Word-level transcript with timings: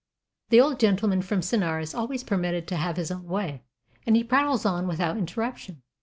The 0.49 0.59
old 0.59 0.79
gentleman 0.79 1.21
from 1.21 1.41
Sennaar 1.43 1.79
is 1.79 1.93
always 1.93 2.23
permitted 2.23 2.67
to 2.69 2.75
have 2.75 2.97
his 2.97 3.11
own 3.11 3.25
way, 3.25 3.61
and 4.03 4.15
he 4.15 4.23
prattles 4.23 4.65
on 4.65 4.87
without 4.87 5.15
interruption. 5.15 5.83